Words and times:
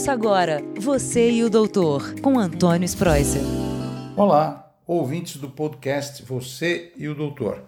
Ouça 0.00 0.12
agora 0.12 0.62
Você 0.78 1.30
e 1.30 1.44
o 1.44 1.50
Doutor, 1.50 2.18
com 2.22 2.38
Antônio 2.38 2.86
Spreuser. 2.86 3.42
Olá, 4.16 4.74
ouvintes 4.86 5.36
do 5.36 5.50
podcast 5.50 6.22
Você 6.22 6.90
e 6.96 7.06
o 7.06 7.14
Doutor. 7.14 7.64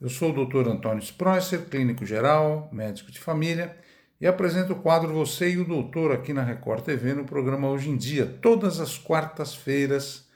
Eu 0.00 0.08
sou 0.08 0.30
o 0.30 0.46
Dr. 0.46 0.68
Antônio 0.68 1.02
Spreuser, 1.02 1.62
clínico 1.68 2.06
geral, 2.06 2.68
médico 2.70 3.10
de 3.10 3.18
família, 3.18 3.76
e 4.20 4.26
apresento 4.28 4.74
o 4.74 4.76
quadro 4.76 5.12
Você 5.14 5.50
e 5.50 5.58
o 5.58 5.64
Doutor 5.64 6.12
aqui 6.12 6.32
na 6.32 6.44
Record 6.44 6.84
TV 6.84 7.12
no 7.12 7.24
programa 7.24 7.68
Hoje 7.68 7.90
em 7.90 7.96
Dia, 7.96 8.24
todas 8.24 8.78
as 8.78 8.96
quartas-feiras, 8.96 10.28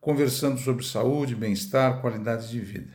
conversando 0.00 0.58
sobre 0.58 0.82
saúde, 0.82 1.36
bem-estar, 1.36 2.00
qualidade 2.00 2.48
de 2.48 2.58
vida. 2.58 2.94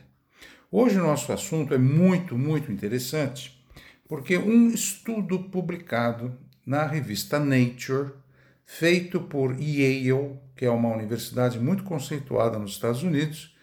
Hoje 0.72 0.98
o 0.98 1.06
nosso 1.06 1.32
assunto 1.32 1.72
é 1.72 1.78
muito, 1.78 2.36
muito 2.36 2.72
interessante 2.72 3.62
porque 4.08 4.36
um 4.36 4.68
estudo 4.68 5.38
publicado 5.44 6.36
na 6.64 6.86
revista 6.86 7.38
Nature, 7.38 8.12
feito 8.64 9.20
por 9.20 9.52
Yale, 9.60 10.38
que 10.56 10.64
é 10.64 10.70
uma 10.70 10.88
universidade 10.88 11.58
muito 11.58 11.84
conceituada 11.84 12.58
nos 12.58 12.72
Estados 12.72 13.02
Unidos, 13.02 13.56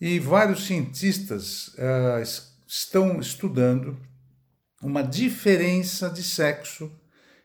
e 0.00 0.18
vários 0.18 0.66
cientistas 0.66 1.68
uh, 1.68 2.22
estão 2.66 3.20
estudando 3.20 3.98
uma 4.82 5.02
diferença 5.02 6.08
de 6.08 6.22
sexo 6.22 6.90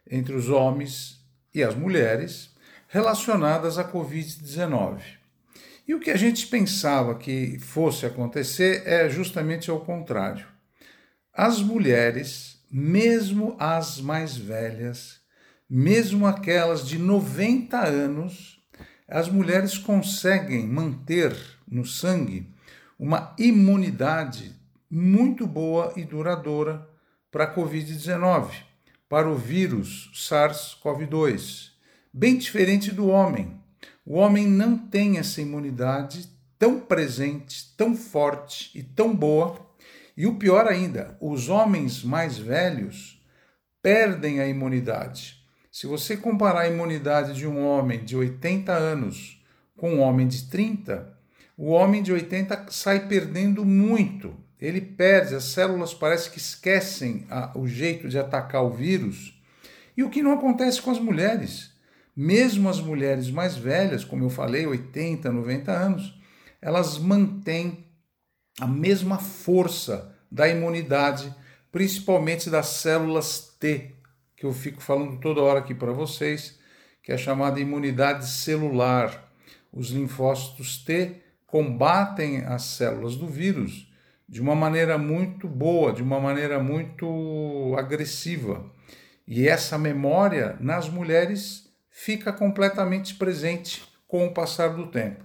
entre 0.09 0.34
os 0.34 0.49
homens 0.49 1.20
e 1.53 1.63
as 1.63 1.75
mulheres 1.75 2.51
relacionadas 2.87 3.77
à 3.77 3.84
Covid-19. 3.84 5.01
E 5.87 5.93
o 5.93 5.99
que 5.99 6.12
a 6.12 6.17
gente 6.17 6.48
pensava 6.48 7.15
que 7.15 7.59
fosse 7.59 8.05
acontecer 8.05 8.84
é 8.87 9.09
justamente 9.09 9.70
ao 9.70 9.81
contrário 9.81 10.55
as 11.35 11.62
mulheres, 11.62 12.54
mesmo 12.71 13.55
as 13.59 13.99
mais 13.99 14.35
velhas, 14.35 15.19
mesmo 15.69 16.27
aquelas 16.27 16.87
de 16.87 16.97
90 16.97 17.79
anos, 17.79 18.59
as 19.07 19.29
mulheres 19.29 19.77
conseguem 19.77 20.67
manter 20.67 21.35
no 21.67 21.85
sangue 21.85 22.48
uma 22.98 23.34
imunidade 23.37 24.53
muito 24.90 25.45
boa 25.45 25.93
e 25.95 26.03
duradoura 26.03 26.87
para 27.31 27.45
a 27.45 27.55
Covid-19, 27.55 28.51
para 29.09 29.29
o 29.29 29.35
vírus 29.35 30.09
SARS-CoV-2, 30.13 31.71
bem 32.13 32.37
diferente 32.37 32.91
do 32.91 33.07
homem. 33.07 33.59
O 34.05 34.15
homem 34.15 34.47
não 34.47 34.77
tem 34.77 35.18
essa 35.18 35.41
imunidade 35.41 36.29
tão 36.57 36.79
presente, 36.79 37.73
tão 37.75 37.95
forte 37.95 38.71
e 38.73 38.81
tão 38.81 39.13
boa 39.15 39.65
e 40.18 40.26
o 40.26 40.35
pior 40.35 40.68
ainda, 40.68 41.18
os 41.20 41.49
homens 41.49 42.04
mais 42.04 42.38
velhos 42.38 43.21
perdem 43.82 44.40
a 44.40 44.48
imunidade. 44.48 45.44
Se 45.71 45.88
você 45.88 46.16
comparar 46.16 46.62
a 46.62 46.68
imunidade 46.70 47.34
de 47.34 47.46
um 47.46 47.66
homem 47.66 48.04
de 48.04 48.16
80 48.16 48.71
anos 48.71 49.43
com 49.76 49.96
um 49.96 49.99
homem 49.99 50.26
de 50.26 50.43
30, 50.49 51.13
o 51.58 51.70
homem 51.71 52.02
de 52.02 52.13
80 52.13 52.68
sai 52.70 53.08
perdendo 53.08 53.66
muito. 53.66 54.36
Ele 54.60 54.80
perde, 54.80 55.36
as 55.36 55.43
células 55.43 55.93
parece 55.93 56.30
que 56.30 56.38
esquecem 56.38 57.26
a, 57.30 57.52
o 57.58 57.68
jeito 57.68 58.08
de 58.08 58.18
atacar 58.18 58.63
o 58.63 58.71
vírus. 58.71 59.38
E 59.98 60.04
o 60.04 60.10
que 60.10 60.24
não 60.24 60.32
acontece 60.32 60.82
com 60.82 60.91
as 60.91 60.99
mulheres. 60.99 61.71
Mesmo 62.16 62.70
as 62.70 62.80
mulheres 62.80 63.30
mais 63.30 63.58
velhas, 63.58 64.06
como 64.06 64.24
eu 64.24 64.30
falei, 64.30 64.66
80, 64.66 65.30
90 65.30 65.72
anos, 65.72 66.18
elas 66.62 66.97
mantêm 66.97 67.84
a 68.59 68.67
mesma 68.67 69.17
força 69.17 70.16
da 70.31 70.47
imunidade, 70.47 71.34
principalmente 71.72 72.50
das 72.50 72.67
células 72.67 73.56
T, 73.59 73.94
que 74.35 74.45
eu 74.45 74.53
fico 74.53 74.81
falando 74.81 75.19
toda 75.19 75.41
hora 75.41 75.59
aqui 75.59 75.73
para 75.73 75.91
vocês, 75.91 76.57
que 77.03 77.12
é 77.12 77.17
chamada 77.17 77.59
imunidade 77.59 78.29
celular. 78.29 79.31
Os 79.72 79.89
linfócitos 79.89 80.78
T 80.78 81.22
combatem 81.45 82.39
as 82.45 82.63
células 82.63 83.16
do 83.16 83.28
vírus 83.28 83.91
de 84.28 84.41
uma 84.41 84.56
maneira 84.56 84.97
muito 84.97 85.47
boa, 85.47 85.94
de 85.94 86.01
uma 86.01 86.19
maneira 86.19 86.59
muito 86.59 87.75
agressiva. 87.78 88.69
E 89.28 89.47
essa 89.47 89.78
memória 89.78 90.57
nas 90.59 90.90
mulheres 90.90 91.69
fica 91.90 92.34
completamente 92.34 93.16
presente 93.16 93.84
com 94.07 94.25
o 94.25 94.34
passar 94.34 94.69
do 94.69 94.88
tempo. 94.88 95.24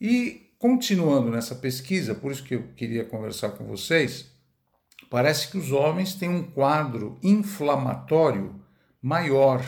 E 0.00 0.45
continuando 0.58 1.30
nessa 1.30 1.54
pesquisa, 1.54 2.14
por 2.14 2.32
isso 2.32 2.42
que 2.42 2.54
eu 2.54 2.64
queria 2.76 3.04
conversar 3.04 3.50
com 3.50 3.64
vocês, 3.64 4.30
parece 5.10 5.48
que 5.50 5.58
os 5.58 5.72
homens 5.72 6.14
têm 6.14 6.28
um 6.28 6.42
quadro 6.42 7.18
inflamatório 7.22 8.60
maior. 9.00 9.64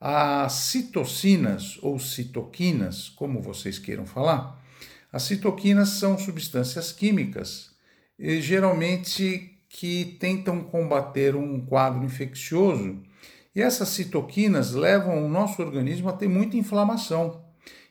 As 0.00 0.52
citocinas 0.52 1.78
ou 1.80 1.98
citoquinas, 1.98 3.08
como 3.08 3.40
vocês 3.40 3.78
queiram 3.78 4.04
falar, 4.04 4.62
as 5.10 5.22
citoquinas 5.22 5.90
são 5.90 6.18
substâncias 6.18 6.92
químicas, 6.92 7.70
geralmente 8.18 9.58
que 9.68 10.16
tentam 10.20 10.62
combater 10.62 11.34
um 11.34 11.64
quadro 11.64 12.04
infeccioso, 12.04 13.00
e 13.54 13.62
essas 13.62 13.88
citoquinas 13.90 14.72
levam 14.72 15.24
o 15.24 15.28
nosso 15.28 15.62
organismo 15.62 16.08
a 16.08 16.12
ter 16.12 16.28
muita 16.28 16.56
inflamação. 16.56 17.43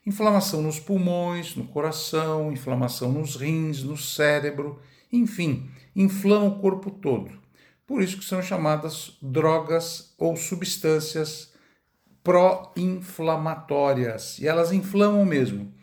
Inflamação 0.06 0.62
nos 0.62 0.80
pulmões, 0.80 1.56
no 1.56 1.66
coração, 1.66 2.52
inflamação 2.52 3.12
nos 3.12 3.38
rins, 3.38 3.81
no 3.84 3.97
cérebro, 3.97 4.80
enfim, 5.12 5.72
inflama 5.96 6.46
o 6.46 6.59
corpo 6.59 6.91
todo. 6.91 7.31
Por 7.88 8.02
isso 8.02 8.18
que 8.18 8.25
são 8.25 8.42
chamadas 8.42 9.18
drogas 9.22 10.13
ou 10.18 10.36
substâncias 10.36 11.53
pró-inflamatórias, 12.24 14.40
e 14.40 14.47
elas 14.47 14.72
inflamam 14.72 15.24
mesmo. 15.25 15.74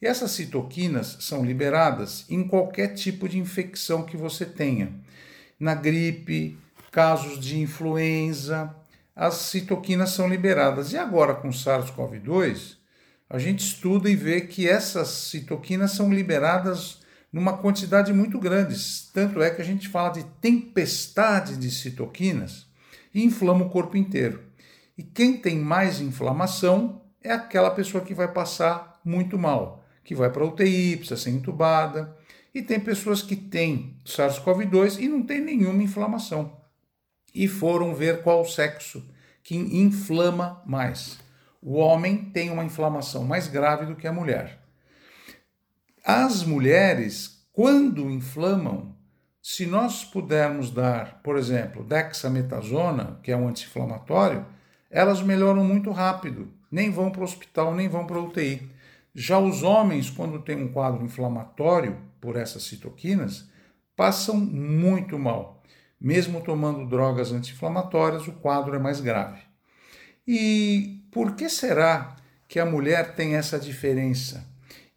E 0.00 0.06
essas 0.06 0.30
citoquinas 0.30 1.18
são 1.20 1.44
liberadas 1.44 2.24
em 2.30 2.42
qualquer 2.46 2.94
tipo 2.94 3.28
de 3.28 3.38
infecção 3.38 4.02
que 4.02 4.16
você 4.16 4.46
tenha. 4.46 4.94
Na 5.58 5.74
gripe, 5.74 6.56
casos 6.90 7.38
de 7.38 7.60
influenza, 7.60 8.74
as 9.14 9.34
citoquinas 9.34 10.08
são 10.10 10.26
liberadas. 10.26 10.92
E 10.92 10.96
agora 10.96 11.34
com 11.34 11.50
SARS-CoV-2, 11.50 12.79
a 13.30 13.38
gente 13.38 13.60
estuda 13.60 14.10
e 14.10 14.16
vê 14.16 14.40
que 14.40 14.68
essas 14.68 15.08
citoquinas 15.08 15.92
são 15.92 16.12
liberadas 16.12 16.98
numa 17.32 17.56
quantidade 17.56 18.12
muito 18.12 18.40
grande. 18.40 18.76
Tanto 19.14 19.40
é 19.40 19.50
que 19.50 19.62
a 19.62 19.64
gente 19.64 19.88
fala 19.88 20.08
de 20.10 20.24
tempestade 20.40 21.56
de 21.56 21.70
citoquinas 21.70 22.66
e 23.14 23.24
inflama 23.24 23.64
o 23.64 23.70
corpo 23.70 23.96
inteiro. 23.96 24.42
E 24.98 25.04
quem 25.04 25.36
tem 25.36 25.56
mais 25.56 26.00
inflamação 26.00 27.02
é 27.22 27.30
aquela 27.30 27.70
pessoa 27.70 28.04
que 28.04 28.12
vai 28.12 28.26
passar 28.26 29.00
muito 29.04 29.38
mal, 29.38 29.84
que 30.02 30.12
vai 30.14 30.28
para 30.28 30.44
UTI, 30.44 30.96
precisa 30.96 31.16
ser 31.16 31.30
entubada. 31.30 32.16
E 32.52 32.60
tem 32.60 32.80
pessoas 32.80 33.22
que 33.22 33.36
têm 33.36 33.96
SARS-CoV-2 34.04 34.98
e 34.98 35.08
não 35.08 35.22
tem 35.22 35.40
nenhuma 35.40 35.84
inflamação. 35.84 36.58
E 37.32 37.46
foram 37.46 37.94
ver 37.94 38.22
qual 38.22 38.44
sexo 38.44 39.08
que 39.44 39.54
inflama 39.54 40.60
mais. 40.66 41.29
O 41.62 41.74
homem 41.74 42.16
tem 42.16 42.50
uma 42.50 42.64
inflamação 42.64 43.24
mais 43.24 43.46
grave 43.46 43.84
do 43.84 43.94
que 43.94 44.06
a 44.06 44.12
mulher. 44.12 44.58
As 46.04 46.42
mulheres, 46.42 47.46
quando 47.52 48.10
inflamam, 48.10 48.96
se 49.42 49.66
nós 49.66 50.04
pudermos 50.04 50.70
dar, 50.70 51.20
por 51.22 51.36
exemplo, 51.36 51.84
dexametasona, 51.84 53.20
que 53.22 53.30
é 53.30 53.36
um 53.36 53.48
anti-inflamatório, 53.48 54.46
elas 54.90 55.22
melhoram 55.22 55.62
muito 55.62 55.90
rápido, 55.90 56.52
nem 56.70 56.90
vão 56.90 57.10
para 57.10 57.20
o 57.20 57.24
hospital, 57.24 57.74
nem 57.74 57.88
vão 57.88 58.06
para 58.06 58.16
a 58.16 58.22
UTI. 58.22 58.70
Já 59.14 59.38
os 59.38 59.62
homens, 59.62 60.08
quando 60.08 60.40
têm 60.40 60.62
um 60.62 60.72
quadro 60.72 61.04
inflamatório 61.04 61.98
por 62.20 62.36
essas 62.36 62.62
citoquinas, 62.62 63.48
passam 63.94 64.36
muito 64.36 65.18
mal. 65.18 65.62
Mesmo 66.00 66.40
tomando 66.40 66.88
drogas 66.88 67.32
anti-inflamatórias, 67.32 68.26
o 68.26 68.32
quadro 68.32 68.74
é 68.74 68.78
mais 68.78 69.00
grave. 69.00 69.40
E 70.26 70.99
por 71.10 71.34
que 71.34 71.48
será 71.48 72.16
que 72.48 72.58
a 72.58 72.66
mulher 72.66 73.14
tem 73.14 73.34
essa 73.34 73.58
diferença? 73.58 74.46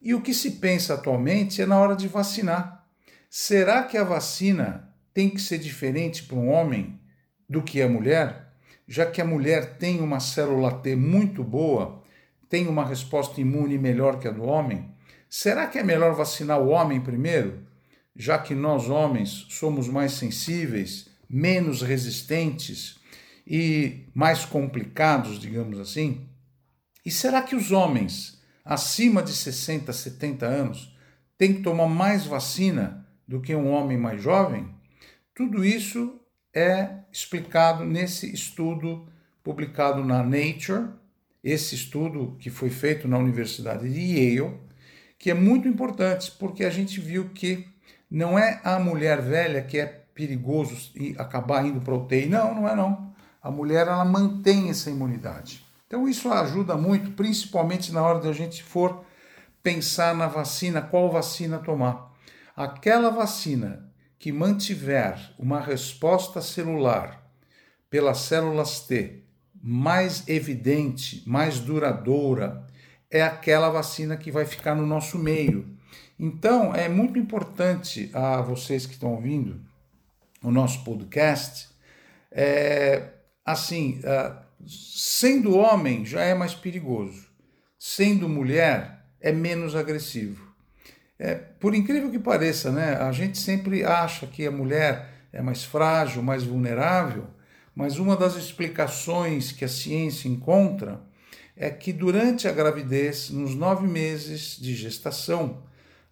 E 0.01 0.13
o 0.13 0.21
que 0.21 0.33
se 0.33 0.51
pensa 0.51 0.93
atualmente 0.93 1.61
é 1.61 1.65
na 1.65 1.79
hora 1.79 1.95
de 1.95 2.07
vacinar. 2.07 2.85
Será 3.29 3.83
que 3.83 3.97
a 3.97 4.03
vacina 4.03 4.93
tem 5.13 5.29
que 5.29 5.41
ser 5.41 5.57
diferente 5.57 6.23
para 6.23 6.37
um 6.37 6.49
homem 6.49 6.99
do 7.49 7.61
que 7.61 7.81
a 7.81 7.87
mulher? 7.87 8.53
Já 8.87 9.05
que 9.05 9.21
a 9.21 9.25
mulher 9.25 9.77
tem 9.77 10.01
uma 10.01 10.19
célula 10.19 10.71
T 10.71 10.95
muito 10.95 11.43
boa, 11.43 12.03
tem 12.49 12.67
uma 12.67 12.85
resposta 12.85 13.39
imune 13.41 13.77
melhor 13.77 14.19
que 14.19 14.27
a 14.27 14.31
do 14.31 14.43
homem? 14.43 14.91
Será 15.29 15.67
que 15.67 15.79
é 15.79 15.83
melhor 15.83 16.13
vacinar 16.13 16.61
o 16.61 16.67
homem 16.67 17.01
primeiro? 17.01 17.65
Já 18.15 18.37
que 18.37 18.53
nós 18.53 18.89
homens 18.89 19.47
somos 19.49 19.87
mais 19.87 20.11
sensíveis, 20.13 21.09
menos 21.27 21.81
resistentes 21.81 22.99
e 23.45 24.05
mais 24.13 24.45
complicados, 24.45 25.39
digamos 25.39 25.79
assim? 25.79 26.27
E 27.05 27.11
será 27.11 27.41
que 27.41 27.55
os 27.55 27.71
homens 27.71 28.41
acima 28.63 29.21
de 29.21 29.33
60, 29.33 29.91
70 29.91 30.45
anos 30.45 30.95
têm 31.37 31.55
que 31.55 31.61
tomar 31.61 31.87
mais 31.87 32.25
vacina 32.25 33.05
do 33.27 33.41
que 33.41 33.53
um 33.53 33.71
homem 33.71 33.97
mais 33.97 34.21
jovem? 34.21 34.73
Tudo 35.35 35.65
isso 35.65 36.19
é 36.53 36.89
explicado 37.11 37.83
nesse 37.83 38.31
estudo 38.33 39.07
publicado 39.43 40.03
na 40.03 40.23
Nature, 40.23 40.89
esse 41.43 41.75
estudo 41.75 42.37
que 42.39 42.49
foi 42.49 42.69
feito 42.69 43.07
na 43.07 43.17
Universidade 43.17 43.91
de 43.91 43.99
Yale, 43.99 44.57
que 45.19 45.29
é 45.29 45.33
muito 45.33 45.67
importante 45.67 46.31
porque 46.39 46.63
a 46.63 46.69
gente 46.69 47.01
viu 47.01 47.29
que 47.29 47.67
não 48.09 48.37
é 48.37 48.61
a 48.63 48.79
mulher 48.79 49.21
velha 49.21 49.61
que 49.61 49.77
é 49.77 49.85
perigoso 49.85 50.91
e 50.95 51.15
acabar 51.17 51.65
indo 51.65 51.81
para 51.81 51.93
o 51.93 52.03
UTI. 52.03 52.27
Não, 52.27 52.53
não 52.53 52.69
é 52.69 52.75
não. 52.75 53.12
A 53.43 53.51
mulher 53.51 53.87
ela 53.87 54.05
mantém 54.05 54.69
essa 54.69 54.89
imunidade. 54.89 55.65
Então 55.85 56.07
isso 56.07 56.31
ajuda 56.31 56.77
muito, 56.77 57.11
principalmente 57.11 57.91
na 57.91 58.01
hora 58.01 58.21
de 58.21 58.29
a 58.29 58.33
gente 58.33 58.63
for 58.63 59.03
pensar 59.61 60.15
na 60.15 60.27
vacina, 60.27 60.81
qual 60.81 61.11
vacina 61.11 61.59
tomar. 61.59 62.11
Aquela 62.55 63.09
vacina 63.09 63.91
que 64.17 64.31
mantiver 64.31 65.19
uma 65.37 65.59
resposta 65.59 66.41
celular 66.41 67.21
pelas 67.89 68.19
células 68.19 68.79
T 68.79 69.23
mais 69.61 70.27
evidente, 70.27 71.23
mais 71.25 71.59
duradoura, 71.59 72.67
é 73.09 73.21
aquela 73.21 73.69
vacina 73.69 74.17
que 74.17 74.31
vai 74.31 74.45
ficar 74.45 74.75
no 74.75 74.85
nosso 74.85 75.17
meio. 75.17 75.77
Então, 76.19 76.75
é 76.75 76.89
muito 76.89 77.17
importante 77.17 78.09
a 78.13 78.41
vocês 78.41 78.85
que 78.85 78.93
estão 78.93 79.13
ouvindo 79.13 79.61
o 80.41 80.51
nosso 80.51 80.83
podcast, 80.83 81.69
é, 82.31 83.09
assim, 83.45 83.99
uh, 83.99 84.35
sendo 84.67 85.57
homem 85.57 86.05
já 86.05 86.21
é 86.21 86.33
mais 86.33 86.53
perigoso, 86.53 87.27
sendo 87.77 88.29
mulher 88.29 89.05
é 89.19 89.31
menos 89.31 89.75
agressivo. 89.75 90.53
É, 91.17 91.35
por 91.35 91.73
incrível 91.73 92.11
que 92.11 92.19
pareça, 92.19 92.71
né, 92.71 92.95
a 92.95 93.11
gente 93.11 93.37
sempre 93.37 93.83
acha 93.83 94.27
que 94.27 94.45
a 94.45 94.51
mulher 94.51 95.09
é 95.31 95.41
mais 95.41 95.63
frágil, 95.63 96.21
mais 96.21 96.43
vulnerável, 96.43 97.27
mas 97.75 97.97
uma 97.97 98.15
das 98.15 98.35
explicações 98.35 99.51
que 99.51 99.65
a 99.65 99.69
ciência 99.69 100.27
encontra 100.27 101.01
é 101.55 101.69
que 101.69 101.93
durante 101.93 102.47
a 102.47 102.51
gravidez, 102.51 103.29
nos 103.29 103.55
nove 103.55 103.87
meses 103.87 104.57
de 104.59 104.75
gestação, 104.75 105.63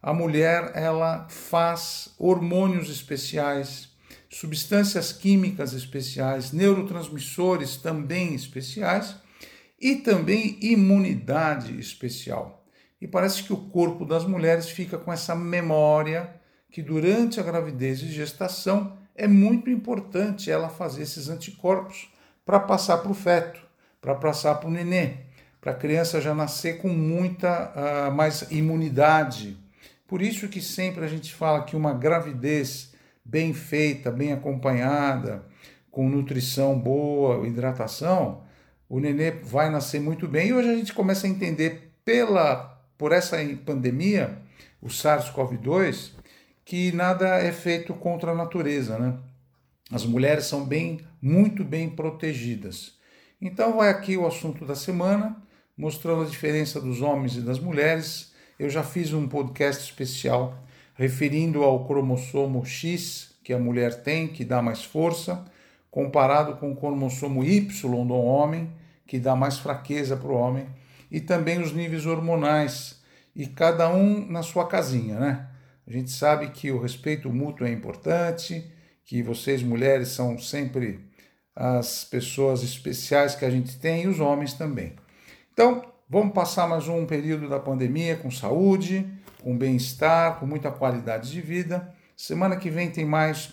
a 0.01 0.13
mulher 0.13 0.72
ela 0.74 1.28
faz 1.30 2.13
hormônios 2.18 2.89
especiais 2.89 3.89
substâncias 4.31 5.12
químicas 5.12 5.74
especiais, 5.74 6.54
neurotransmissores 6.54 7.75
também 7.75 8.33
especiais 8.33 9.16
e 9.80 9.98
também 9.98 10.57
imunidade 10.62 11.78
especial. 11.78 12.66
E 13.01 13.07
parece 13.07 13.44
que 13.44 13.51
o 13.51 13.57
corpo 13.57 14.06
das 14.06 14.24
mulheres 14.24 14.69
fica 14.69 14.98
com 14.98 15.12
essa 15.12 15.36
memória 15.36 16.33
que 16.72 16.81
durante 16.81 17.39
a 17.39 17.44
gravidez 17.44 18.01
e 18.01 18.07
gestação 18.07 18.98
é 19.16 19.28
muito 19.28 19.69
importante 19.69 20.50
ela 20.50 20.69
fazer 20.69 21.04
esses 21.04 21.28
anticorpos 21.28 22.10
para 22.45 22.60
passar 22.60 23.00
para 23.00 23.12
o 23.12 23.16
feto, 23.16 23.60
para 24.00 24.16
passar 24.16 24.56
para 24.56 24.69
o 24.69 24.72
nenê, 24.72 25.16
para 25.60 25.74
a 25.74 25.75
criança 25.75 26.22
já 26.22 26.33
nascer 26.33 26.78
com 26.78 26.88
muita 26.88 27.74
uh, 27.75 28.12
mais 28.12 28.44
imunidade. 28.50 29.57
Por 30.07 30.22
isso 30.22 30.48
que 30.48 30.62
sempre 30.62 31.04
a 31.04 31.07
gente 31.07 31.33
fala 31.33 31.63
que 31.63 31.75
uma 31.75 31.94
gravidez 31.94 32.91
bem 33.23 33.53
feita, 33.53 34.12
bem 34.12 34.33
acompanhada, 34.33 35.45
com 35.89 36.09
nutrição 36.09 36.79
boa, 36.79 37.45
hidratação, 37.47 38.44
o 38.88 39.00
nenê 39.00 39.31
vai 39.31 39.69
nascer 39.69 40.00
muito 40.00 40.27
bem. 40.27 40.50
E 40.50 40.53
hoje 40.53 40.69
a 40.69 40.75
gente 40.75 40.94
começa 40.94 41.27
a 41.27 41.29
entender 41.29 41.91
pela 42.03 42.71
por 42.97 43.12
essa 43.12 43.38
pandemia, 43.65 44.38
o 44.79 44.88
SARS-CoV-2, 44.88 46.12
que 46.63 46.91
nada 46.91 47.38
é 47.39 47.51
feito 47.51 47.95
contra 47.95 48.31
a 48.31 48.35
natureza, 48.35 49.00
né? 49.00 49.18
As 49.91 50.06
mulheres 50.06 50.45
são 50.45 50.63
bem, 50.63 51.01
muito 51.21 51.63
bem 51.63 51.89
protegidas. 51.89 52.94
Então 53.41 53.77
vai 53.77 53.89
aqui 53.89 54.15
o 54.15 54.27
assunto 54.27 54.65
da 54.65 54.75
semana, 54.75 55.35
mostrando 55.75 56.21
a 56.21 56.29
diferença 56.29 56.79
dos 56.79 57.01
homens 57.01 57.35
e 57.35 57.41
das 57.41 57.59
mulheres. 57.59 58.33
Eu 58.59 58.69
já 58.69 58.83
fiz 58.83 59.12
um 59.13 59.27
podcast 59.27 59.83
especial 59.83 60.63
referindo 60.96 61.64
ao 61.64 61.86
cromossomo 61.86 62.66
X 62.66 63.32
que 63.44 63.54
a 63.54 63.60
mulher 63.60 64.04
tem, 64.04 64.28
que 64.28 64.46
dá 64.46 64.62
mais 64.62 64.84
força, 64.84 65.46
comparado 65.90 66.56
com 66.56 66.72
o 66.72 66.76
cromossomo 66.76 67.44
Y 67.44 68.06
do 68.06 68.14
homem, 68.14 68.72
que 69.06 69.20
dá 69.20 69.36
mais 69.36 69.58
fraqueza 69.58 70.16
para 70.16 70.32
o 70.32 70.36
homem, 70.36 70.68
e 71.10 71.20
também 71.20 71.60
os 71.60 71.74
níveis 71.74 72.06
hormonais, 72.06 73.02
e 73.36 73.46
cada 73.48 73.90
um 73.90 74.26
na 74.26 74.44
sua 74.44 74.68
casinha, 74.68 75.20
né? 75.20 75.48
A 75.86 75.92
gente 75.92 76.12
sabe 76.12 76.50
que 76.52 76.72
o 76.72 76.80
respeito 76.80 77.30
mútuo 77.30 77.68
é 77.68 77.72
importante, 77.72 78.72
que 79.04 79.22
vocês 79.22 79.62
mulheres 79.62 80.10
são 80.10 80.38
sempre 80.38 81.02
as 81.54 82.06
pessoas 82.06 82.64
especiais 82.64 83.36
que 83.36 83.44
a 83.44 83.50
gente 83.50 83.78
tem 83.78 84.04
e 84.04 84.08
os 84.08 84.20
homens 84.20 84.54
também. 84.54 84.94
Então, 85.52 85.91
vamos 86.12 86.34
passar 86.34 86.68
mais 86.68 86.90
um 86.90 87.06
período 87.06 87.48
da 87.48 87.58
pandemia 87.58 88.18
com 88.18 88.30
saúde, 88.30 89.08
com 89.42 89.58
bem-estar, 89.58 90.42
com 90.42 90.46
muita 90.46 90.69
qualidade 90.69 91.31
de 91.31 91.40
vida. 91.40 91.96
Semana 92.18 92.58
que 92.58 92.69
vem 92.69 92.92
tem 92.92 93.06
mais 93.06 93.52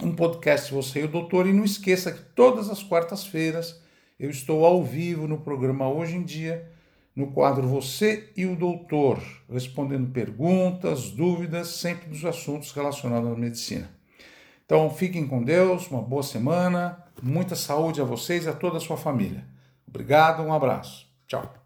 um 0.00 0.10
podcast 0.14 0.72
Você 0.72 1.00
e 1.00 1.04
o 1.04 1.08
Doutor. 1.08 1.46
E 1.46 1.52
não 1.52 1.64
esqueça 1.64 2.10
que 2.10 2.22
todas 2.34 2.70
as 2.70 2.82
quartas-feiras 2.82 3.78
eu 4.18 4.30
estou 4.30 4.64
ao 4.64 4.82
vivo 4.82 5.28
no 5.28 5.36
programa 5.36 5.86
Hoje 5.86 6.16
em 6.16 6.22
Dia, 6.22 6.66
no 7.14 7.30
quadro 7.32 7.68
Você 7.68 8.32
e 8.34 8.46
o 8.46 8.56
Doutor, 8.56 9.20
respondendo 9.52 10.10
perguntas, 10.10 11.10
dúvidas, 11.10 11.68
sempre 11.68 12.08
dos 12.08 12.24
assuntos 12.24 12.72
relacionados 12.72 13.30
à 13.30 13.34
medicina. 13.34 13.90
Então 14.64 14.88
fiquem 14.88 15.26
com 15.26 15.42
Deus, 15.42 15.90
uma 15.90 16.00
boa 16.00 16.22
semana, 16.22 17.04
muita 17.22 17.54
saúde 17.54 18.00
a 18.00 18.04
vocês 18.04 18.46
e 18.46 18.48
a 18.48 18.54
toda 18.54 18.78
a 18.78 18.80
sua 18.80 18.96
família. 18.96 19.44
Obrigado, 19.86 20.42
um 20.42 20.54
abraço. 20.54 21.06
Tchau. 21.26 21.65